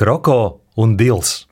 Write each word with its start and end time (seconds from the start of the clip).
Kroko 0.00 0.60
un 0.76 0.94
Dils. 0.96 1.42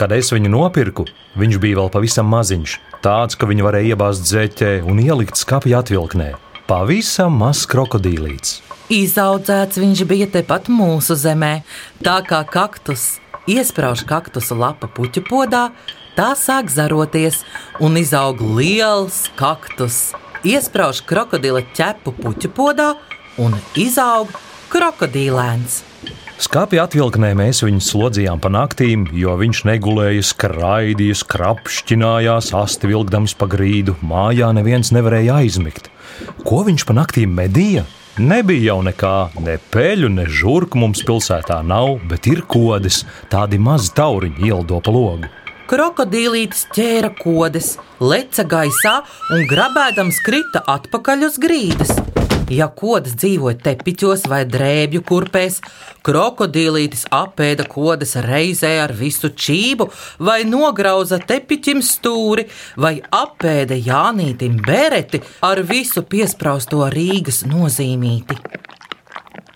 Kad 0.00 0.14
es 0.16 0.30
viņu 0.32 0.48
nopirku, 0.54 1.04
viņš 1.36 1.58
bija 1.60 1.76
vēl 1.82 1.90
pavisam 1.92 2.30
maziņš, 2.32 2.76
tāds, 3.04 3.36
ka 3.36 3.44
viņu 3.50 3.66
varēja 3.66 3.90
iebāzt 3.92 4.24
zeķē 4.24 4.70
un 4.88 5.02
ielikt 5.04 5.36
skāpja 5.36 5.82
atvilknē. 5.82 6.30
Pavisam 6.64 7.36
mazs 7.42 7.68
krokodīlīts. 7.68 8.54
Izaudzēts 8.88 9.82
viņš 9.84 10.04
bija 10.08 10.30
tepat 10.38 10.72
mūsu 10.72 11.18
zemē, 11.20 11.58
tā 12.00 12.16
kā 12.24 12.40
kaktus. 12.48 13.18
Iesprāž 13.44 14.08
kaktusa 14.08 14.56
lapa 14.56 14.88
puķu 14.88 15.26
podā, 15.28 15.66
tā 16.16 16.32
sāk 16.40 16.72
zaroties 16.72 17.44
un 17.84 18.00
izaug 18.00 18.40
liels 18.56 19.26
kaktus. 19.36 20.06
Iesprāž 20.40 21.04
krokodila 21.04 21.66
ķepu 21.76 22.16
puķu 22.16 22.56
podā 22.56 22.94
un 23.36 23.60
izaug 23.76 24.32
krokodīlēns. 24.72 25.82
Skāpja 26.38 26.84
atvilknē 26.86 27.32
mēs 27.34 27.64
viņu 27.64 27.82
slodzījām 27.82 28.38
pa 28.38 28.50
naktīm, 28.54 29.08
jo 29.10 29.32
viņš 29.40 29.64
negulēja, 29.66 30.22
skraidīja, 30.22 31.16
skrapšķinājās, 31.18 32.52
asti 32.54 32.90
vilkdams 32.92 33.34
pa 33.40 33.48
grīdu. 33.50 33.96
Mājā 34.06 34.52
neviens 34.54 34.92
nevarēja 34.94 35.40
aizmigt. 35.42 35.90
Ko 36.46 36.62
viņš 36.68 36.86
pa 36.86 36.94
naktīm 37.00 37.34
medīja? 37.34 37.82
Nebija 38.18 38.72
jau 38.72 38.78
nekā, 38.86 39.16
ne 39.42 39.58
peļu, 39.74 40.08
ne 40.14 40.24
žurku 40.30 40.78
mums 40.78 41.02
pilsētā 41.06 41.58
nav, 41.66 42.00
bet 42.10 42.26
ir 42.30 42.44
kodas, 42.50 43.04
tādi 43.30 43.58
mazi 43.62 43.92
tauriņi 43.98 44.48
ieldo 44.48 44.78
pa 44.82 44.94
logu. 44.94 45.30
Krokodīlītis 45.68 46.64
ķēra 46.72 47.12
kodes, 47.18 47.74
leca 48.00 48.46
gaisā 48.48 48.94
un 49.34 49.42
grabēdams 49.50 50.22
krita 50.24 50.62
atpakaļ 50.78 51.26
uz 51.28 51.42
grīdas. 51.42 51.92
Ja 52.48 52.70
kodas 52.72 53.12
dzīvoja 53.20 53.58
tepiķos 53.60 54.22
vai 54.30 54.40
drēbju 54.48 55.02
kurpēs, 55.04 55.58
krokodīlītis 56.06 57.04
apēda 57.12 57.66
kodas 57.68 58.16
reizē 58.24 58.70
ar 58.86 58.94
visu 58.96 59.28
čību, 59.28 59.90
vai 60.24 60.40
nograuza 60.48 61.20
tepiķim 61.20 61.82
stūri, 61.84 62.46
vai 62.80 62.94
apēda 63.04 63.76
Jānītim 63.76 64.56
bereti 64.64 65.20
ar 65.44 65.60
visu 65.68 66.06
piesprāsto 66.08 66.88
Rīgas 66.94 67.44
nozīmīti. 67.44 68.40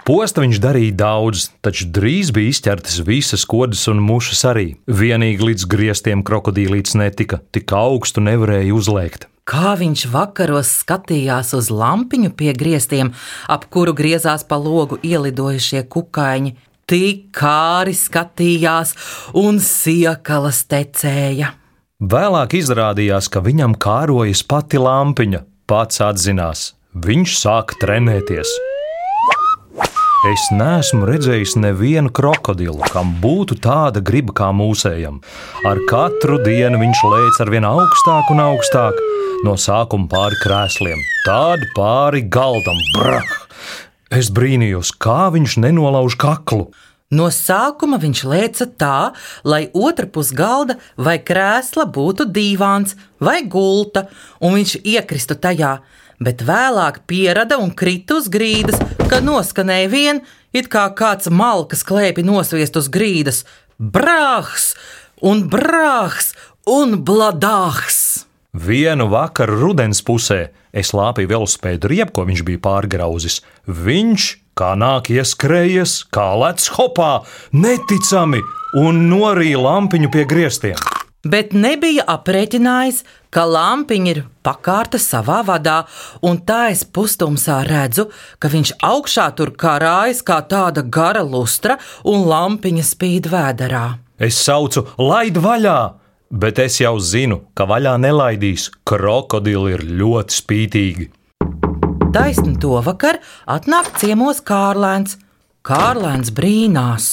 Posta 0.03 0.43
viņš 0.43 0.59
darīja 0.61 0.99
daudz, 0.99 1.49
taču 1.65 1.87
drīz 1.95 2.35
bija 2.35 2.53
izķertas 2.53 3.01
visas 3.07 3.47
kodas 3.49 3.87
un 3.89 4.03
mušas 4.05 4.45
arī. 4.51 4.73
Vienīgi 4.85 5.49
līdz 5.49 5.69
griestiem 5.71 6.27
krokodīlīts 6.27 6.99
netika, 6.99 7.41
tik 7.55 7.73
augstu 7.73 8.21
nevarēja 8.21 8.75
uzlēkt. 8.77 9.32
Kā 9.43 9.73
viņš 9.75 10.05
vakaros 10.13 10.69
skatījās 10.83 11.51
uz 11.59 11.71
lampiņu 11.75 12.31
pie 12.39 12.53
griestiem, 12.55 13.11
ap 13.51 13.67
kuru 13.75 13.95
griezās 13.99 14.47
pa 14.47 14.55
logu 14.55 15.01
ielidojušie 15.03 15.83
kukaiņi, 15.91 16.55
tik 16.87 17.25
kāri 17.35 17.95
skatījās 17.99 18.95
un 19.35 19.59
siekalas 19.59 20.63
tecēja. 20.71 21.57
Vēlāk 22.03 22.55
izrādījās, 22.59 23.31
ka 23.31 23.43
viņam 23.43 23.75
kārojas 23.83 24.43
pati 24.47 24.79
lampiņa, 24.83 25.43
pats 25.71 26.03
atzinās. 26.03 26.73
Viņš 26.93 27.39
sāka 27.43 27.79
trenēties. 27.83 28.72
Es 30.23 30.43
neesmu 30.55 31.03
redzējis 31.09 31.57
nevienu 31.59 32.13
krokodilu, 32.15 32.79
kam 32.95 33.09
būtu 33.19 33.57
tāda 33.59 33.99
griba 34.07 34.31
kā 34.39 34.51
mūsējam. 34.55 35.17
Ar 35.67 35.81
katru 35.91 36.37
dienu 36.45 36.79
viņš 36.79 37.01
lēca 37.11 37.43
ar 37.43 37.51
vien 37.51 37.67
augstāk 37.67 38.31
un 38.31 38.43
augstāk, 38.45 39.01
no 39.43 39.57
sākuma 39.59 40.07
pāri 40.13 40.39
krēsliem, 40.45 41.03
tādu 41.27 41.67
pāri 41.75 42.23
galdam. 42.23 42.79
Brah! 42.95 43.35
Es 44.15 44.31
brīnījos, 44.31 44.95
kā 45.03 45.27
viņš 45.35 45.59
nenolauž 45.65 46.15
kaklu. 46.23 46.69
No 47.13 47.29
sākuma 47.29 48.01
viņš 48.01 48.25
lēca 48.25 48.67
tā, 48.81 48.99
lai 49.45 49.67
otrā 49.77 50.09
pusē 50.09 50.37
galda 50.39 50.79
vai 50.97 51.19
krēsla 51.21 51.85
būtu 51.93 52.27
dīvāns 52.33 52.97
vai 53.21 53.43
gulta, 53.45 54.07
un 54.41 54.57
viņš 54.57 54.79
iekristu 54.83 55.37
tajā 55.37 55.77
bet 56.23 56.43
vēlāk 56.47 57.03
pierada 57.11 57.59
un 57.59 57.73
krita 57.75 58.21
uz 58.21 58.29
grīdas, 58.33 58.79
kad 59.11 59.25
noskanēja 59.27 59.91
vien, 59.93 60.23
it 60.55 60.71
kā 60.73 60.87
kāds 60.97 61.31
malkas 61.31 61.85
klēpi 61.87 62.25
nosviest 62.27 62.79
uz 62.79 62.89
grīdas. 62.93 63.43
Brāhs 63.79 64.73
un 65.23 65.47
brāhs 65.51 66.33
un 66.69 67.01
bladāhs! 67.03 68.27
Vienu 68.53 69.09
vakaru 69.09 69.57
rudens 69.63 70.03
pusē 70.05 70.51
es 70.77 70.93
lāpīju 70.93 71.31
velospēdu 71.31 71.89
riepu, 71.89 72.13
ko 72.19 72.27
viņš 72.29 72.43
bija 72.45 72.61
pārgrauzis. 72.61 73.41
Viņš, 73.65 74.27
kā 74.59 74.73
nāk 74.79 75.13
ieskrējies, 75.13 76.03
kā 76.15 76.33
lec 76.45 76.67
hopā, 76.79 77.13
neticami 77.53 78.43
un 78.83 79.07
norīja 79.13 79.63
lampiņu 79.63 80.13
pie 80.13 80.27
griestiem 80.29 80.93
bet 81.25 81.55
nebija 81.55 82.05
aprēķinājis, 82.11 83.03
ka 83.33 83.45
lampiņa 83.49 84.11
ir 84.13 84.21
pakārta 84.45 84.99
savā 85.01 85.41
vadā, 85.47 85.83
un 86.27 86.41
tā 86.47 86.69
es 86.73 86.85
pustumsā 86.85 87.63
redzu, 87.69 88.09
ka 88.39 88.51
viņš 88.53 88.75
augšā 88.83 89.29
tur 89.39 89.55
karājas 89.57 90.23
kā 90.27 90.43
tāda 90.49 90.83
gara 90.83 91.23
lustra, 91.23 91.79
un 92.05 92.27
lampiņa 92.29 92.87
spīd 92.87 93.31
vēderā. 93.33 93.87
Es 94.23 94.39
saucu, 94.43 94.87
laid 94.99 95.39
vaļā! 95.43 95.81
Bet 96.33 96.57
es 96.63 96.79
jau 96.81 96.95
zinu, 96.97 97.43
ka 97.53 97.67
vaļā 97.69 97.99
nelaidīs. 98.01 98.71
Krokodili 98.89 99.75
ir 99.75 99.83
ļoti 100.01 100.39
spītīgi. 100.39 101.11
Taisni 102.13 102.59
to 102.61 102.75
vakar 102.85 103.23
atnāk 103.49 103.87
ciemos 103.97 104.43
Kārlēns. 104.45 105.15
Kārlēns 105.65 106.29
brīnās. 106.37 107.07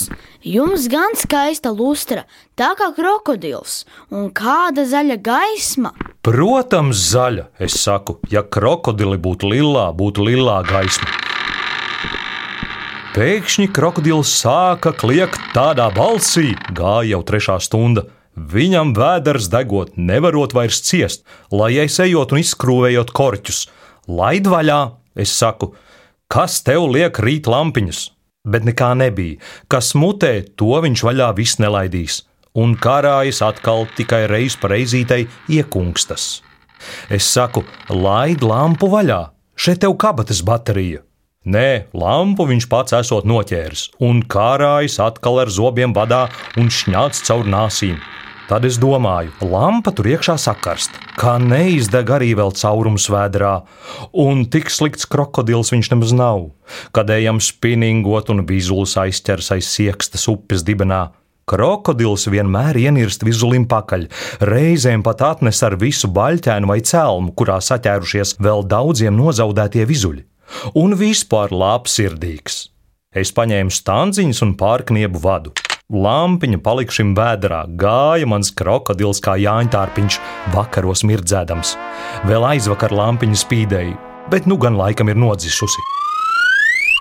Jums 0.43 0.89
gan 0.91 1.15
skaista 1.15 1.71
lustra, 1.71 2.25
tā 2.59 2.73
kā 2.75 2.89
krokodils, 2.97 3.85
un 4.11 4.27
kāda 4.35 4.83
zaļa 4.83 5.15
gaisma. 5.23 5.93
Protams, 6.27 6.99
zaļa, 7.13 7.47
es 7.63 7.79
saku, 7.79 8.17
ja 8.27 8.43
krokodili 8.43 9.15
būtu 9.15 9.53
lilā, 9.53 9.87
būtu 9.95 10.27
lilā 10.27 10.59
gaisma. 10.67 11.07
Pēkšņi 13.15 13.71
krokodils 13.71 14.35
sāka 14.43 14.91
kliegt 14.91 15.39
tādā 15.55 15.87
balsī, 15.95 16.57
gāja 16.75 17.13
jau 17.13 17.23
trešā 17.31 17.61
stunda. 17.63 18.09
Viņam 18.35 18.91
vēders 18.99 19.47
degot, 19.47 19.95
nevarot 19.95 20.51
vairs 20.51 20.83
ciest, 20.83 21.23
lai 21.55 21.77
es 21.87 22.01
ejot 22.03 22.35
un 22.35 22.43
izskrūvējot 22.43 23.15
korķus. 23.15 23.69
Laid 24.09 24.49
vaļā, 24.49 24.79
es 25.21 25.33
saku, 25.37 25.75
kas 26.27 26.63
tev 26.65 26.89
liek 26.89 27.21
rīt 27.21 27.47
lampiņas? 27.49 28.07
bet 28.49 28.65
nekā 28.67 28.93
nebija. 28.97 29.39
Kas 29.71 29.93
mutē, 29.97 30.41
to 30.57 30.79
viņš 30.83 31.03
vaļā 31.05 31.29
viss 31.37 31.59
nelaidīs, 31.61 32.23
un 32.57 32.75
karājas 32.79 33.41
atkal 33.45 33.87
tikai 33.97 34.25
reiz 34.31 34.57
pa 34.59 34.71
reizītei 34.73 35.27
iekunkstas. 35.51 36.41
Es 37.11 37.27
saku, 37.27 37.65
laid 37.91 38.43
lampu 38.45 38.89
vaļā, 38.91 39.21
šeit 39.59 39.83
tev 39.83 39.97
kabatas 39.99 40.41
baterija. 40.45 41.03
Nē, 41.49 41.89
lampu 41.95 42.45
viņš 42.49 42.65
pats 42.69 42.93
esot 42.97 43.27
noķēris, 43.27 43.89
un 44.03 44.21
kārājas 44.27 44.99
atkal 45.01 45.39
ar 45.43 45.51
zobiem 45.51 45.95
badā 45.95 46.27
un 46.59 46.67
šņāts 46.71 47.23
caur 47.27 47.47
nāsīm. 47.47 47.95
Tad 48.49 48.63
es 48.65 48.79
domāju, 48.81 49.29
lampa 49.45 49.91
tur 49.93 50.07
iekšā 50.09 50.33
sakarst, 50.41 50.95
kā 51.21 51.35
neizdeg 51.37 52.09
arī 52.15 52.31
vēl 52.33 52.49
caurums 52.57 53.05
vēdrā, 53.13 53.51
un 54.25 54.47
tik 54.49 54.71
slikts 54.73 55.05
krokodils 55.05 55.69
viņš 55.69 55.91
nemaz 55.93 56.15
nav. 56.17 56.47
Kad 56.89 57.13
ejam 57.13 57.37
spinningot 57.45 58.31
un 58.33 58.41
vizulis 58.49 58.95
aizķers 58.97 59.51
aiz 59.53 59.69
siekstas 59.69 60.25
upes 60.33 60.65
dibenā, 60.65 61.11
Krokodils 61.49 62.27
vienmēr 62.29 62.77
ienirst 62.77 63.23
vizulim 63.25 63.63
pakaļ, 63.69 64.03
reizēm 64.45 65.01
pat 65.01 65.23
atnes 65.25 65.61
ar 65.65 65.79
visu 65.81 66.05
baļķēnu 66.13 66.69
vai 66.69 66.77
cēlmu, 66.85 67.33
kurā 67.33 67.57
saķērušies 67.65 68.35
vēl 68.37 68.61
daudziem 68.69 69.17
nozaudētie 69.17 69.87
vizuļi. 69.89 70.25
Un 70.77 70.93
vispār 70.97 71.49
labsirdīgs. 71.53 72.67
Es 73.17 73.33
paņēmu 73.33 73.73
stanziņus 73.73 74.45
un 74.45 74.53
pārkniebu 74.61 75.25
vadu. 75.25 75.55
Lampiņa 75.89 76.59
palika 76.61 76.93
šim 76.93 77.15
vēdā, 77.17 77.63
gāja 77.81 78.27
mans 78.29 78.51
krokodils 78.53 79.17
kā 79.25 79.33
jāņķārpiņš, 79.41 80.17
vakaros 80.53 81.01
mirdzēdams. 81.09 81.71
Vēl 82.29 82.43
aizvakar 82.45 82.93
lampiņa 82.93 83.39
spīdēja, 83.41 83.95
bet 84.29 84.45
nu 84.45 84.59
gan 84.61 84.77
laikam 84.77 85.09
ir 85.09 85.17
nodzisusi. 85.17 85.81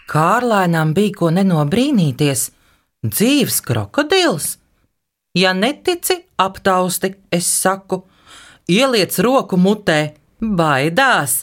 Kārlēnām 0.08 0.94
bija 0.96 1.19
ko 1.19 1.29
nenobrīnīties. 1.37 2.46
Dzīves 3.05 3.61
krokodils! 3.69 4.55
Ja 5.37 5.52
netici, 5.52 6.23
aptausti, 6.40 7.12
es 7.29 7.44
saku, 7.44 8.06
ieliec 8.73 9.20
roku 9.20 9.61
mutē, 9.61 10.14
baidās, 10.40 11.43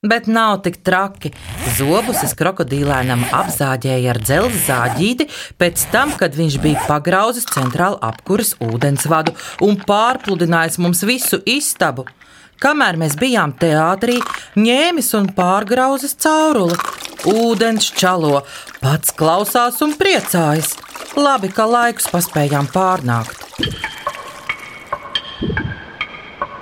Bet 0.00 0.26
nav 0.26 0.62
tik 0.64 0.78
traki. 0.80 1.28
Zobus 1.76 2.22
es 2.24 2.30
krokodīlēnam 2.32 3.20
apzāģēju 3.36 4.08
ar 4.08 4.20
dzelzceļa 4.22 4.62
zāģīti, 4.64 5.26
pēc 5.60 5.82
tam, 5.92 6.14
kad 6.16 6.32
viņš 6.38 6.56
bija 6.62 6.86
pagrauzis 6.88 7.44
centrālu 7.52 7.98
apkuras 8.08 8.54
ūdensvadu 8.64 9.34
un 9.66 9.76
pārpludinājis 9.84 10.80
mums 10.80 11.04
visu 11.04 11.42
istabu. 11.44 12.06
Kamēr 12.64 12.96
mēs 12.96 13.18
bijām 13.20 13.52
teātrī, 13.60 14.16
ņēmis 14.56 15.12
un 15.20 15.28
pārgrauzis 15.36 16.16
cauruli. 16.16 16.80
Ūdens 17.28 17.92
čalo, 17.92 18.46
pats 18.80 19.12
klausās 19.12 19.84
un 19.84 19.92
priecājas. 20.00 20.78
Labi, 21.20 21.52
ka 21.52 21.68
laikus 21.68 22.08
paspējām 22.08 22.72
pārnākt. 22.72 23.99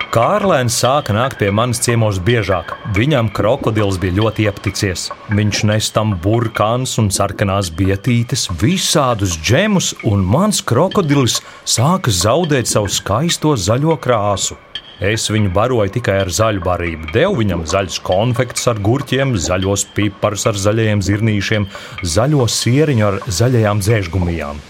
Kārlēns 0.08 0.72
sāka 0.80 1.12
nākt 1.12 1.36
pie 1.36 1.50
manis 1.52 1.82
ciemos 1.84 2.16
biežāk. 2.24 2.70
Viņam 2.96 3.26
krokodils 3.36 3.98
bija 4.00 4.16
ļoti 4.16 4.46
iepaticies. 4.48 5.02
Viņš 5.36 5.60
nes 5.68 5.90
tam 5.92 6.14
burkāns 6.24 6.94
un 7.02 7.10
sarkanās 7.12 7.68
bietītes, 7.76 8.46
visādus 8.62 9.36
džemus, 9.36 9.90
un 10.08 10.24
mans 10.24 10.62
krokodilis 10.64 11.42
sāka 11.68 12.08
zaudēt 12.08 12.72
savu 12.72 12.88
skaisto 12.88 13.52
zaļo 13.52 13.98
krāsu. 14.00 14.56
Es 15.04 15.28
viņu 15.28 15.52
baroju 15.52 15.98
tikai 16.00 16.16
ar 16.24 16.32
zaļu 16.32 16.64
barību. 16.64 17.12
Devu 17.12 17.42
viņam 17.42 17.68
zaļus 17.68 18.00
konfektus 18.08 18.64
ar 18.72 18.80
gurķiem, 18.80 19.36
zaļos 19.36 19.90
piparus 19.92 20.48
ar 20.48 20.56
zaļajiem 20.56 21.04
zirnīšiem, 21.04 21.68
zaļo 22.16 22.48
sieriņu 22.56 23.10
ar 23.12 23.24
zaļajām 23.28 23.84
dzēžgumijām 23.84 24.68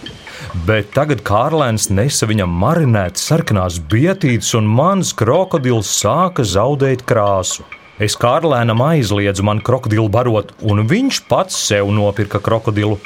bet 0.66 0.92
tagad 0.96 1.22
Kārlēns 1.26 1.88
nesa 1.90 2.28
viņam 2.28 2.52
marinētas 2.62 3.26
sarkanās 3.30 3.78
bietītes, 3.90 4.54
un 4.58 4.68
mans 4.68 5.12
krokodils 5.16 5.90
sāka 6.00 6.44
zaudēt 6.46 7.04
krāsu. 7.08 7.66
Es 7.98 8.14
Kārlēnam 8.18 8.82
aizliedzu 8.84 9.42
man 9.42 9.60
krokodilu 9.64 10.08
barot, 10.12 10.52
un 10.62 10.84
viņš 10.86 11.24
pats 11.30 11.56
sev 11.68 11.90
nopirka 11.94 12.38
krokodilu 12.38 13.00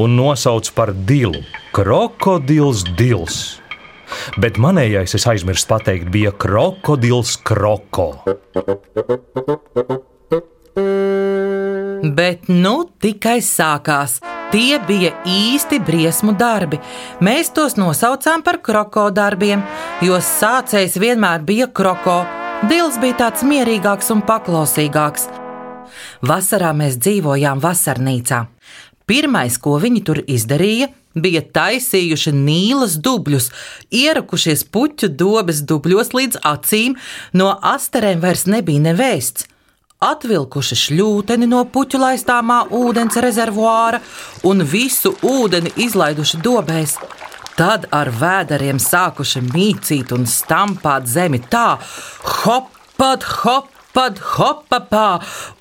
un 0.00 0.16
nosauca 0.16 0.72
par 0.74 0.92
dilu. 0.92 1.42
Krokodils 1.76 2.84
dils. 2.96 3.58
Bet 4.40 4.56
manējais, 4.56 5.14
es 5.18 5.26
aizmirsu 5.28 5.68
pateikt, 5.68 6.08
bija 6.12 6.32
krokodils 6.32 7.36
kroko. 7.44 8.14
Bet 12.18 12.48
nu 12.48 12.74
tikai 13.02 13.38
sākās. 13.44 14.20
Tie 14.48 14.78
bija 14.80 15.10
īsti 15.28 15.76
briesmu 15.84 16.32
darbi. 16.40 16.78
Mēs 17.20 17.50
tos 17.52 17.74
nosaucām 17.76 18.40
par 18.40 18.56
krokodarbiem, 18.64 19.60
jo 20.00 20.16
sācējs 20.24 20.96
vienmēr 20.96 21.42
bija 21.44 21.66
kroko. 21.68 22.22
Dils 22.70 22.96
bija 23.02 23.18
tāds 23.18 23.44
mierīgāks 23.44 24.08
un 24.14 24.22
paklausīgāks. 24.24 25.26
Vasarā 26.24 26.70
mēs 26.80 26.96
dzīvojām 26.96 27.60
vasarnīcā. 27.60 28.46
Pirmais, 29.04 29.60
ko 29.60 29.76
viņi 29.84 30.02
tur 30.08 30.22
izdarīja, 30.24 30.88
bija 31.12 31.44
taisījuši 31.44 32.32
nīlas 32.32 32.96
dubļus, 33.04 33.50
ierakušies 34.00 34.64
puķu 34.72 35.12
dobes 35.12 35.60
dubļos 35.68 36.16
līdz 36.16 36.40
acīm, 36.54 36.96
no 37.36 37.52
asterēm 37.52 38.24
vairs 38.24 38.48
nebija 38.48 38.88
nevēsts 38.88 39.44
atvilkuši 39.98 40.76
šļūteni 40.78 41.48
no 41.50 41.64
puķu 41.74 41.98
laistāmā 41.98 42.60
ūdens 42.78 43.18
rezervuāra 43.22 43.98
un 44.46 44.62
visu 44.62 45.10
ūdeni 45.26 45.72
izlaiduši 45.86 46.38
dobēs. 46.44 46.94
Tad 47.58 47.88
ar 47.90 48.12
vēderiem 48.14 48.78
sākuši 48.78 49.42
mīcīt 49.48 50.14
un 50.14 50.28
stampāt 50.30 51.08
zemi 51.10 51.40
tā, 51.42 51.80
hoppat, 52.44 53.26
hoppat, 53.40 54.22
hopapā, 54.36 55.08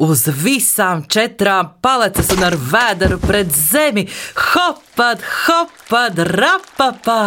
uz 0.06 0.28
visām 0.44 1.02
četrām 1.10 1.74
palecas 1.82 2.30
un 2.38 2.46
ar 2.46 2.60
vēderu 2.62 3.18
pret 3.24 3.50
zemi, 3.50 4.06
hoppat, 4.52 5.26
hoppat, 5.48 6.22
rapapā, 6.38 7.22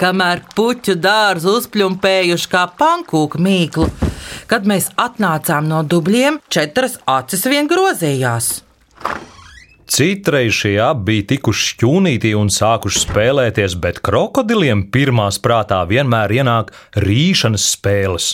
kamēr 0.00 0.42
puķu 0.56 0.96
dārzu 1.00 1.56
uzpļumpējuši 1.60 2.50
kā 2.52 2.66
pankūku 2.80 3.40
mīklu. 3.42 3.88
Kad 4.50 4.68
mēs 4.68 4.90
atnācām 5.00 5.68
no 5.70 5.82
dubļiem, 5.86 6.40
četras 6.52 6.98
acis 7.08 7.46
vien 7.50 7.70
grozījās. 7.70 8.52
Citreiz 9.94 10.52
šie 10.58 10.72
abi 10.82 11.04
bija 11.06 11.24
tikuši 11.30 11.66
šķūnītī 11.70 12.32
un 12.34 12.48
sākuši 12.50 12.98
spēlēties, 13.04 13.76
bet 13.78 14.00
krokodiliem 14.02 14.80
pirmās 14.90 15.38
prātā 15.38 15.84
vienmēr 15.86 16.34
ienāk 16.34 16.72
rīšanas 17.04 17.68
spēles. 17.76 18.26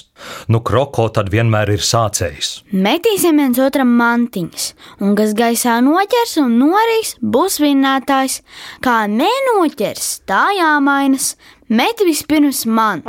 Nu, 0.49 0.63
kroko 0.65 1.11
tad 1.13 1.29
vienmēr 1.29 1.75
ir 1.75 1.85
sācējs. 1.85 2.55
Metīsim 2.73 3.45
viens 3.45 3.61
otram 3.61 3.93
mantiņas, 4.01 4.71
un 5.05 5.13
kas 5.21 5.37
gaisā 5.37 5.77
noķers 5.85 6.39
un 6.41 6.57
norīs, 6.63 7.13
būs 7.21 7.61
vinnētājs. 7.61 8.41
Kā 8.81 9.05
nenoķers, 9.13 10.11
tā 10.25 10.47
jāmainas. 10.57 11.35
Met 11.69 12.01
vispirms 12.01 12.65
man! 12.65 13.05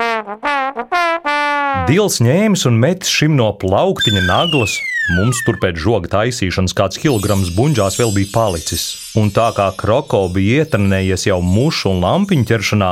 Dils 1.87 2.19
ņēmis 2.19 2.67
un 2.67 2.83
metis 2.83 3.15
šim 3.15 3.39
no 3.39 3.53
plauktiņa 3.63 4.27
naglas. 4.27 4.75
Mums 5.09 5.39
tur 5.41 5.57
pēc 5.57 5.79
žoga 5.81 6.11
taisīšanas 6.11 6.75
kāds 6.77 6.99
kilograms 7.01 7.49
buļģās 7.55 7.97
vēl 7.97 8.11
bija 8.13 8.29
palicis. 8.35 8.83
Un 9.17 9.31
tā 9.33 9.47
kā 9.57 9.65
kroko 9.73 10.27
bija 10.31 10.61
ietrenējies 10.61 11.25
jau 11.25 11.39
mušu 11.41 11.89
un 11.89 12.03
lampiņu 12.05 12.45
ķeršanā, 12.51 12.91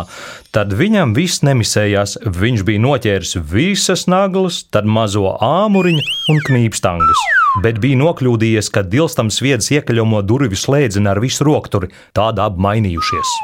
tad 0.55 0.73
viņam 0.73 1.13
viss 1.13 1.43
nemisējās. 1.45 2.17
Viņš 2.25 2.65
bija 2.65 2.81
noķēris 2.81 3.35
visas 3.53 4.07
naglas, 4.09 4.63
tad 4.73 4.89
mazo 4.89 5.35
āmuriņu 5.37 6.01
un 6.33 6.41
knīpstangas. 6.49 7.23
Bet 7.61 7.77
bija 7.83 8.01
nokļūdījies, 8.01 8.71
ka 8.73 8.83
dilstam 8.83 9.29
sviedz 9.29 9.69
iekaļomo 9.77 10.23
durvju 10.25 10.57
slēdzini 10.57 11.13
ar 11.13 11.21
visu 11.21 11.45
rokturi, 11.45 11.93
tāda 12.17 12.49
apmainījušies. 12.49 13.37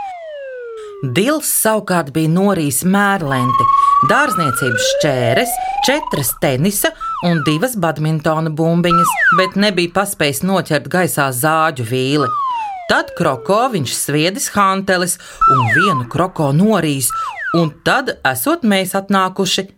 Dils 1.13 1.50
savukārt 1.51 2.09
bija 2.15 2.31
norījis 2.33 2.81
mērlenti, 2.89 3.65
dārzniecības 4.10 4.88
šķēres, 4.92 5.52
četras 5.88 6.31
tenisa 6.42 6.92
un 7.28 7.42
divas 7.48 7.75
badmintona 7.80 8.52
bumbiņas, 8.56 9.13
bet 9.40 9.57
nebija 9.60 9.94
paspējis 9.96 10.44
noķert 10.46 10.90
gaisā 10.92 11.30
zāģu 11.36 11.88
vīli. 11.90 12.30
Tad 12.90 13.16
kroko 13.18 13.63
viņš 13.74 13.94
sviedis 13.98 14.52
hantelis 14.54 15.18
un 15.50 15.63
vienu 15.74 16.06
kroko 16.12 16.52
norījis, 16.54 17.10
un 17.57 17.72
tad 17.86 18.18
esot 18.22 18.66
mēs 18.68 18.94
atnākuši. 18.98 19.69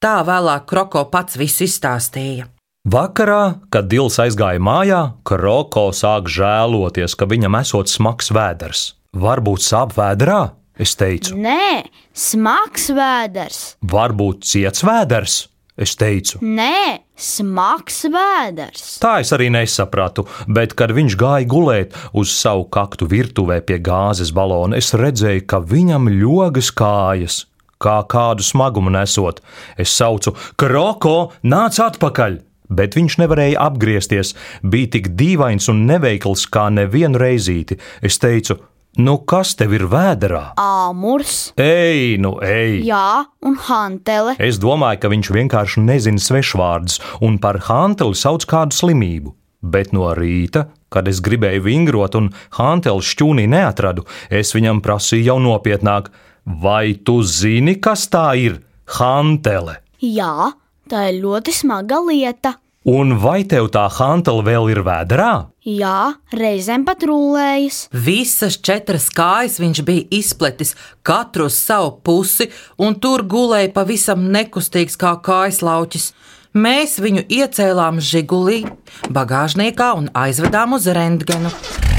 Tā 0.00 0.18
vēlāk 0.28 0.68
kroko 0.68 1.06
pats 1.12 1.36
visu 1.40 1.64
izstāstīja. 1.66 2.50
Vakarā, 2.86 3.66
kad 3.72 3.88
Dils 3.90 4.20
aizgāja 4.22 4.60
mājā, 4.62 5.00
Kroko 5.26 5.88
sāk 5.90 6.28
žēloties, 6.30 7.16
ka 7.18 7.26
viņam 7.26 7.58
esot 7.58 7.90
smags 7.90 8.30
vēders. 8.30 8.82
Varbūt 9.16 9.64
sāp 9.64 9.96
vēdā? 9.96 10.52
Es 10.78 10.92
teicu, 10.98 11.36
Nē, 11.40 11.86
smags 12.12 12.90
vēders. 12.92 13.76
varbūt 13.82 14.44
ciets 14.44 14.82
vēders. 14.84 15.46
Es 15.76 15.92
teicu, 15.96 16.38
Nē, 16.40 17.00
smags 17.16 18.02
vēders. 18.08 18.98
tā 19.00 19.20
es 19.20 19.32
arī 19.32 19.50
nesapratu, 19.52 20.26
bet, 20.48 20.72
kad 20.74 20.90
viņš 20.90 21.16
gāja 21.20 21.46
gulēt 21.48 21.92
uz 22.14 22.30
savu 22.32 22.64
kaktu 22.64 23.06
virtuvē 23.08 23.60
pie 23.60 23.76
gāzes 23.78 24.32
balona, 24.32 24.76
es 24.76 24.92
redzēju, 24.96 25.44
ka 25.46 25.60
viņam 25.60 26.08
ļogas 26.08 26.70
kājas, 26.72 27.44
kā 27.78 27.98
kādu 28.08 28.40
smagumu 28.44 28.90
nesot. 28.90 29.40
Es 29.76 29.90
saucu, 29.92 30.32
Kroko, 30.56 31.32
nāc 31.44 31.76
atpakaļ! 31.80 32.40
Bet 32.68 32.96
viņš 32.96 33.18
nevarēja 33.20 33.60
apgriezties, 33.62 34.32
bija 34.64 34.88
tik 34.96 35.12
dīvains 35.14 35.68
un 35.70 35.84
neveikls 35.86 36.48
kā 36.50 36.64
nevienu 36.72 37.20
reizīti. 37.20 37.76
Es 38.02 38.18
teicu, 38.18 38.56
nu 38.96 39.16
kas 39.28 39.54
tev 39.58 39.74
ir 39.76 39.86
vēderā? 39.92 40.54
Āmurs, 40.60 41.52
Ej, 41.60 42.16
nu 42.22 42.36
ej! 42.42 42.82
jā, 42.86 43.24
un 43.44 43.56
hantele. 43.68 44.36
Es 44.42 44.60
domāju, 44.62 45.00
ka 45.02 45.10
viņš 45.12 45.32
vienkārši 45.36 45.82
nezina 45.84 46.22
svešvārdus 46.22 47.00
un 47.24 47.38
par 47.42 47.60
hanteli 47.68 48.16
sauc 48.16 48.46
kādu 48.48 48.76
slimību. 48.76 49.34
Bet 49.66 49.92
no 49.96 50.10
rīta, 50.14 50.66
kad 50.92 51.08
es 51.10 51.20
gribēju 51.24 51.64
vingrot 51.64 52.14
un 52.18 52.28
hanteli 52.58 53.02
šķūnī 53.02 53.46
neatradu, 53.50 54.04
es 54.30 54.52
viņam 54.54 54.82
prasīju 54.84 55.26
jau 55.32 55.38
nopietnāk, 55.42 56.12
vai 56.44 56.94
tu 56.94 57.22
zini, 57.26 57.78
kas 57.80 58.06
tā 58.12 58.28
ir? 58.38 58.60
Hantele! 58.98 59.80
Jā, 59.98 60.52
tā 60.90 61.08
ir 61.10 61.22
ļoti 61.24 61.54
smaga 61.56 61.98
lieta. 62.04 62.54
Un 62.86 63.16
vai 63.18 63.40
tev 63.42 63.66
tā 63.74 63.88
hantele 63.90 64.44
vēl 64.46 64.68
ir 64.70 64.78
vēdā? 64.86 65.30
Jā, 65.66 66.14
reizēm 66.30 66.84
pat 66.86 67.02
rullējas. 67.02 67.88
Visas 67.90 68.60
četras 68.62 69.08
kājas 69.10 69.56
viņš 69.58 69.80
bija 69.82 70.04
izpletis, 70.14 70.76
katru 71.02 71.48
uz 71.50 71.56
savu 71.58 71.96
pusi, 72.06 72.46
un 72.78 72.94
tur 73.02 73.24
gulēja 73.26 73.72
pavisam 73.74 74.28
nekustīgs 74.30 74.94
kā 75.00 75.16
kājas 75.18 75.64
lauķis. 75.66 76.12
Mēs 76.54 76.94
viņu 77.02 77.26
iecēlām 77.26 77.98
žigulī, 77.98 78.62
bagāžniekā 79.10 79.90
un 79.98 80.06
aizvedām 80.14 80.78
uz 80.78 80.86
rentgenu. 80.86 81.50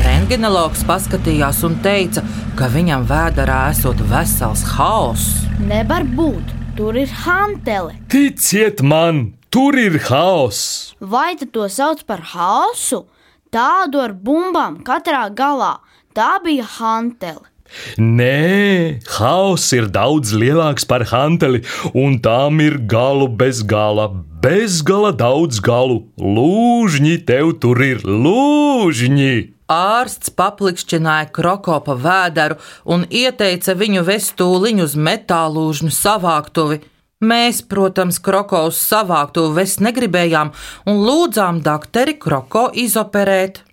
Rentgenologs 0.08 0.88
paskatījās 0.88 1.66
un 1.68 1.76
teica, 1.84 2.24
ka 2.56 2.72
viņam 2.72 3.04
vēdā 3.12 3.44
esot 3.68 4.00
vesels 4.08 4.64
haoss. 4.78 5.44
Nevar 5.68 6.08
būt, 6.08 6.56
tur 6.80 6.96
ir 6.96 7.12
hantele. 7.26 8.00
Ticiet 8.08 8.80
man, 8.82 9.37
tur 9.50 9.78
ir 9.80 10.00
haoss! 10.10 10.94
Vai 11.00 11.36
tu 11.40 11.46
to 11.46 11.68
sauc 11.70 12.04
par 12.08 12.24
haosu? 12.34 13.06
Tādu 13.54 14.02
ar 14.04 14.14
bumbām 14.14 14.82
katrā 14.84 15.28
galā. 15.32 15.78
Tā 16.18 16.38
bija 16.44 16.66
hantele. 16.78 17.46
Nē, 18.00 19.00
hauss 19.18 19.74
ir 19.76 19.90
daudz 19.92 20.32
lielāks 20.32 20.88
par 20.88 21.04
hanteli, 21.12 21.64
un 21.92 22.16
tām 22.24 22.62
ir 22.64 22.78
galu 22.94 23.28
bez 23.28 23.60
gala, 23.68 24.08
bezgala 24.44 25.12
daudz 25.12 25.60
galu. 25.64 26.06
Lūžņi 26.18 27.16
tev 27.28 27.58
tur 27.62 27.84
ir, 27.84 28.04
lūžņi! 28.08 29.36
Ārsts 29.68 30.32
paplikšķināja 30.32 31.28
kroko 31.36 31.82
pa 31.84 31.98
vēderu 32.00 32.56
un 32.88 33.04
ieteica 33.12 33.76
viņu 33.76 34.06
vest 34.08 34.38
tūliņu 34.40 34.86
uz 34.88 34.96
metālūžņu 34.96 35.92
savāktuvi. 35.92 36.80
Mēs, 37.18 37.64
protams, 37.66 38.20
kroko 38.22 38.68
uz 38.70 38.78
savāktuvi 38.78 39.56
vest 39.58 39.80
negribējām 39.82 40.52
un 40.86 41.00
lūdzām 41.02 41.64
dakteri 41.66 42.14
kroko 42.22 42.68
izoperēt. 42.78 43.64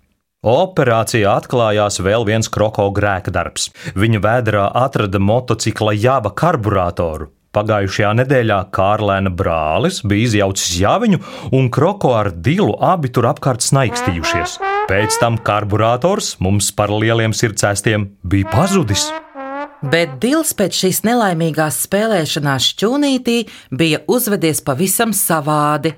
Operācijā 0.45 1.29
atklājās 1.41 1.99
vēl 2.01 2.25
viens 2.25 2.49
kroko 2.49 2.87
grēka 2.93 3.29
darbs. 3.33 3.69
Viņa 3.93 4.21
vēdā 4.21 4.65
atrada 4.81 5.21
motocikla 5.21 5.93
jāba 5.93 6.33
karburātoru. 6.33 7.29
Pagājušajā 7.55 8.11
nedēļā 8.19 8.57
Kārlēna 8.75 9.31
brālis 9.31 10.01
bija 10.03 10.25
izjaucis 10.25 10.73
jāviņu, 10.81 11.21
un 11.55 11.69
kroko 11.69 12.15
ar 12.17 12.31
dilu 12.33 12.73
abi 12.81 13.13
tur 13.13 13.29
apkārt 13.29 13.63
snaikstījušies. 13.63 14.57
Pēc 14.89 15.19
tam 15.21 15.37
karburātors 15.37 16.33
mums 16.41 16.73
par 16.75 16.91
lieliem 16.91 17.33
sirdsēstiem 17.33 18.09
bija 18.25 18.49
pazudis. 18.51 19.07
Bet 19.83 20.15
Dils 20.23 20.53
pēc 20.55 20.77
šīs 20.79 21.01
nelaimīgās 21.05 21.81
spēlēšanās 21.85 22.69
šķūnītī 22.71 23.35
bija 23.75 23.99
uzvedies 24.07 24.63
pavisam 24.65 25.11
savādi. 25.13 25.91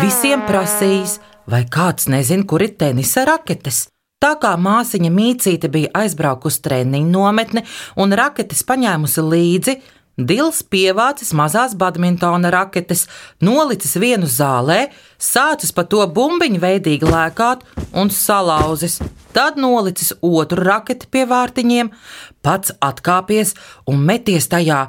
Visiem 0.00 0.46
prasījis, 0.48 1.18
vai 1.50 1.64
kāds 1.68 2.08
nezina, 2.08 2.46
kur 2.48 2.64
ir 2.64 2.74
tenisa 2.80 3.26
raketes. 3.28 3.86
Tā 4.18 4.32
kā 4.42 4.56
māsiņa 4.58 5.10
Mīcīte 5.14 5.68
bija 5.70 5.92
aizbraukusi 6.00 6.64
treniņu 6.64 7.12
nometni 7.12 7.62
un 8.02 8.14
raketes 8.18 8.64
paņēmusi 8.66 9.22
līdzi, 9.22 9.76
Dils 10.18 10.64
pievācis 10.66 11.30
mazās 11.30 11.76
badmintona 11.78 12.50
raketes, 12.50 13.04
nolicis 13.38 13.94
vienu 14.02 14.26
zālē, 14.26 14.88
sācis 15.14 15.70
pa 15.70 15.84
to 15.86 16.02
bumbiņu 16.10 16.58
veidīgi 16.58 17.06
lēkāt 17.06 17.62
un 17.94 18.10
salauzis. 18.10 18.98
Tad 19.30 19.60
nolicis 19.62 20.10
otru 20.18 20.64
raketi 20.66 21.06
pie 21.06 21.22
vārtiņiem, 21.30 21.92
pats 22.42 22.74
atkāpies 22.82 23.54
un 23.86 24.02
meties 24.02 24.50
tajā. 24.50 24.88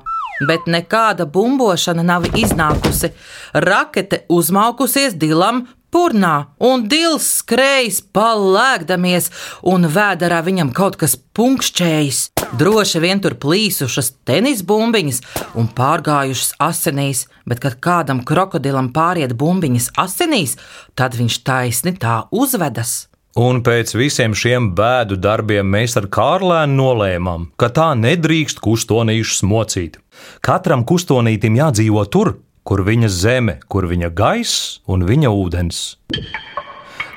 Bet 0.49 0.65
nekāda 0.71 1.27
bumbošana 1.29 2.01
nav 2.07 2.25
iznākusi. 2.33 3.11
Rakete 3.53 4.23
uzmaukusies 4.31 5.17
Dilam 5.19 5.67
purnā, 5.93 6.49
un 6.59 6.87
dils 6.91 7.27
skrējis 7.41 8.01
palēkdamies, 8.15 9.29
un 9.69 9.89
vēderā 9.89 10.41
viņam 10.45 10.73
kaut 10.75 10.99
kas 11.01 11.17
punkšķējis. 11.17 12.21
Droši 12.59 13.01
vien 13.03 13.21
tur 13.21 13.35
plīsušas 13.41 14.13
tenis 14.25 14.63
bumbiņas 14.65 15.21
un 15.59 15.69
pārgājušas 15.77 16.55
asinīs, 16.65 17.27
bet 17.45 17.61
kad 17.61 17.77
kādam 17.83 18.23
krokodilam 18.25 18.89
pāriet 18.95 19.35
bumbiņas 19.37 19.91
asinīs, 20.01 20.57
tad 20.97 21.17
viņš 21.19 21.43
taisni 21.45 21.93
tā 21.99 22.23
uzvedas. 22.31 23.09
Un 23.37 23.61
pēc 23.61 23.93
visiem 23.93 24.33
šiem 24.33 24.71
bēdu 24.75 25.15
darbiem 25.21 25.67
mēs 25.69 25.93
ar 25.99 26.09
Kārlēnu 26.11 26.73
nolēmām, 26.79 27.45
ka 27.61 27.69
tā 27.69 27.91
nedrīkst 27.95 28.57
kustonīšus 28.65 29.45
mocīt. 29.45 29.99
Katram 30.43 30.81
kustonītim 30.83 31.59
jādzīvo 31.59 32.03
tur, 32.09 32.33
kur 32.69 32.83
viņa 32.85 33.07
zeme, 33.09 33.55
kur 33.65 33.87
viņa 33.89 34.11
gaiss 34.13 34.79
un 34.85 35.01
viņa 35.09 35.29
ūdens. 35.33 35.77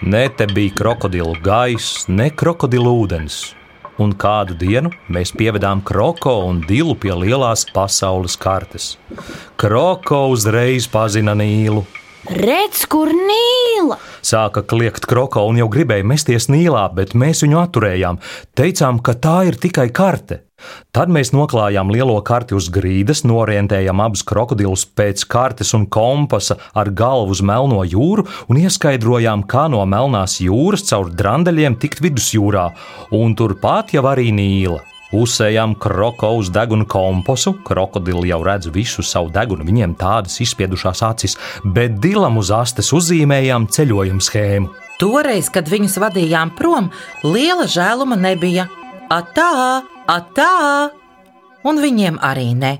Ne 0.00 0.23
te 0.32 0.47
bija 0.49 0.73
krokodilu 0.78 1.35
gaiss, 1.44 2.06
ne 2.09 2.30
krokodilu 2.32 2.94
ūdens. 3.02 3.42
Un 4.00 4.14
kādu 4.16 4.56
dienu 4.56 4.88
mēs 5.12 5.35
pievedām 5.37 5.82
kroko 5.85 6.38
un 6.49 6.62
dilu 6.64 6.97
pie 6.97 7.12
lielās 7.12 7.66
pasaules 7.75 8.38
kartes. 8.40 8.94
Kroko 9.61 10.25
uzreiz 10.32 10.88
pazina 10.88 11.37
Nīlu. 11.37 11.85
Redz, 12.32 12.87
kur 12.88 13.12
nīla! 13.83 13.99
Sāka 14.23 14.62
kliegt 14.62 15.07
kroko 15.07 15.47
un 15.49 15.59
jau 15.59 15.69
gribēja 15.69 16.07
mesties 16.07 16.49
nīlā, 16.49 16.89
bet 16.95 17.15
mēs 17.15 17.43
viņu 17.43 17.61
atturējām. 17.62 18.19
Teicām, 18.55 19.03
ka 19.03 19.15
tā 19.15 19.43
ir 19.49 19.59
tikai 19.59 19.91
karte. 19.91 20.43
Tad 20.95 21.11
mēs 21.11 21.33
noklājām 21.35 21.91
lielo 21.91 22.15
karti 22.23 22.55
uz 22.55 22.69
grīdas, 22.71 23.25
norientējām 23.27 23.99
abus 23.99 24.23
krokodilus 24.23 24.85
pēc 24.87 25.25
kartes 25.27 25.75
un 25.75 25.89
kompasa 25.91 26.61
ar 26.75 26.93
galvu 26.95 27.35
uz 27.35 27.43
Melno 27.43 27.83
jūru 27.83 28.29
un 28.47 28.62
ieskaidrojām, 28.62 29.43
kā 29.51 29.67
no 29.73 29.83
Melnās 29.83 30.39
jūras 30.39 30.87
caur 30.93 31.11
drandeļiem 31.11 31.81
tikt 31.83 32.05
vidusjūrā, 32.05 32.71
un 33.19 33.35
turpat 33.35 33.97
jau 33.97 34.07
arī 34.07 34.31
Nīla. 34.31 34.92
Uzsējām 35.12 35.75
kroko 35.76 36.31
uz 36.38 36.49
deguna 36.49 36.87
komposu, 36.88 37.52
krokodili 37.66 38.31
jau 38.31 38.38
redz 38.47 38.71
visu 38.73 39.04
savu 39.04 39.28
degunu, 39.33 39.66
viņiem 39.69 39.92
tādas 40.00 40.38
izspiedušās 40.40 41.02
acis, 41.04 41.37
bet 41.64 41.99
dilam 42.00 42.38
uz 42.40 42.49
astes 42.57 42.88
uzzīmējām 42.97 43.69
ceļojuma 43.69 44.25
schēmu. 44.25 44.73
Toreiz, 45.02 45.50
kad 45.52 45.69
viņus 45.69 45.99
vadījām 46.00 46.54
prom, 46.57 46.88
liela 47.26 47.69
žēluma 47.69 48.16
nebija. 48.16 48.69
Atā, 49.12 49.83
atā! 50.09 50.57
Un 51.69 51.78
viņiem 51.83 52.16
arī 52.25 52.52
ne. 52.57 52.78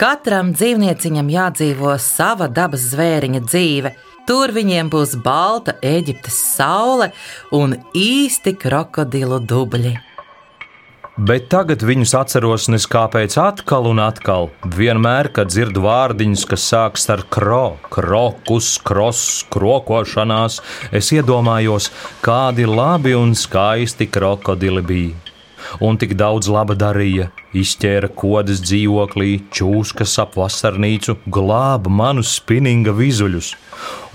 Katram 0.00 0.54
dzīvnieciņam 0.56 1.30
jādzīvo 1.30 1.94
sava 2.02 2.48
dabas 2.50 2.90
zvēriņa 2.90 3.46
dzīve. 3.46 3.94
Tur 4.26 4.50
viņiem 4.56 4.90
būs 4.90 5.16
balta 5.22 5.76
Eģiptes 5.84 6.36
saule 6.56 7.12
un 7.54 7.78
īsti 7.94 8.56
krokodilu 8.58 9.38
dubļi. 9.44 10.09
Bet 11.20 11.50
tagad 11.52 11.82
viņus 11.84 12.14
atceros 12.16 12.64
nes 12.72 12.86
kāpēc 12.88 13.34
atkal 13.42 13.90
un 13.90 13.98
atkal. 14.00 14.46
Vienmēr, 14.72 15.28
kad 15.36 15.50
dzirdu 15.52 15.82
vārdiņus, 15.84 16.44
kas 16.48 16.62
sākas 16.70 17.02
ar 17.12 17.20
kro, 17.28 17.74
krokus, 17.92 18.70
kros, 18.80 19.20
krokošanās, 19.52 20.62
es 20.96 21.10
iedomājos, 21.12 21.90
kādi 22.24 22.64
labi 22.64 23.12
un 23.18 23.34
skaisti 23.36 24.06
krokodili 24.08 24.80
bija. 24.80 25.18
Un 25.84 25.98
tik 26.00 26.14
daudz 26.16 26.48
laba 26.48 26.72
darīja, 26.78 27.26
izķēra 27.52 28.08
kodas 28.16 28.62
dzīvoklī, 28.64 29.42
čūskas 29.52 30.16
ap 30.24 30.38
vasarnīcu, 30.40 31.18
glāba 31.28 31.92
manus 31.92 32.32
spinninga 32.38 32.96
vizuļus, 32.96 33.52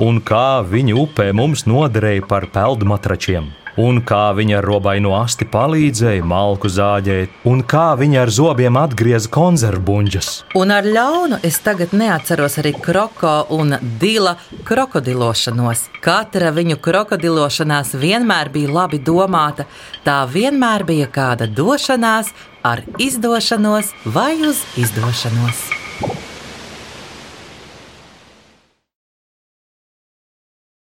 un 0.01 0.23
kā 0.25 0.63
viņi 0.65 0.97
upē 1.05 1.29
mums 1.37 1.67
noderēja 1.69 2.25
par 2.33 2.49
peldmatračiem 2.55 3.53
un 3.81 4.01
kā 4.07 4.29
viņa 4.35 4.59
ar 4.59 4.67
robaino 4.67 5.13
asti 5.17 5.47
palīdzēja 5.49 6.25
malku 6.25 6.69
zāģēt, 6.71 7.33
un 7.49 7.63
kā 7.67 7.87
viņa 7.99 8.21
ar 8.23 8.31
zobiem 8.33 8.79
atgrieza 8.79 9.31
konzervbuļģas. 9.35 10.31
Un 10.59 10.73
ar 10.75 10.87
ļaunu 10.87 11.39
es 11.45 11.59
tagad 11.65 11.95
neatceros 11.97 12.59
arī 12.61 12.75
kroko 12.79 13.35
un 13.55 13.77
dila 14.01 14.35
krokodilošanos. 14.67 15.87
Katra 16.05 16.51
viņu 16.55 16.79
krokodilošanās 16.83 17.95
vienmēr 17.99 18.51
bija 18.53 18.73
labi 18.79 18.99
domāta, 18.99 19.67
tā 20.07 20.21
vienmēr 20.31 20.87
bija 20.87 21.09
kāda 21.11 21.49
došanās 21.51 22.31
ar 22.65 22.85
izdošanos 22.97 23.93
vai 24.05 24.35
uz 24.47 24.63
izdošanos. 24.79 25.84